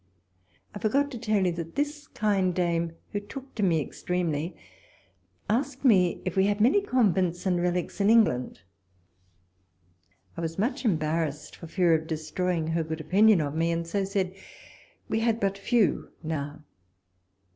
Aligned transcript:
I 0.73 0.79
forgot 0.79 1.11
to 1.11 1.19
tell 1.19 1.45
you, 1.45 1.51
that 1.51 1.75
this 1.75 2.07
kind 2.07 2.55
dame, 2.55 2.93
who 3.11 3.19
took 3.19 3.53
to 3.53 3.61
me 3.61 3.79
extremely, 3.81 4.55
asked 5.47 5.85
me 5.85 6.23
if 6.25 6.35
we 6.35 6.47
had 6.47 6.59
many 6.59 6.81
convents 6.81 7.45
and 7.45 7.61
relics 7.61 8.01
in 8.01 8.09
England. 8.09 8.61
I 10.35 10.41
was 10.41 10.57
much 10.57 10.83
em 10.85 10.97
barrassed 10.97 11.55
for 11.55 11.67
fear 11.67 11.93
of 11.93 12.07
destroying 12.07 12.65
her 12.69 12.81
good 12.83 12.97
14S 12.97 12.97
walpole's 12.97 12.99
letters. 12.99 13.09
opinion 13.11 13.41
of 13.41 13.53
mc, 13.53 13.71
and 13.71 13.87
so 13.87 14.03
said 14.03 14.35
we 15.07 15.19
had 15.19 15.39
but 15.39 15.55
few 15.59 16.09
now. 16.23 16.63